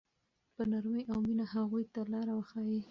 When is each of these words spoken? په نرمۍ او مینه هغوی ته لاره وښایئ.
په 0.55 0.61
نرمۍ 0.71 1.03
او 1.11 1.17
مینه 1.27 1.45
هغوی 1.53 1.83
ته 1.93 1.99
لاره 2.13 2.33
وښایئ. 2.35 2.79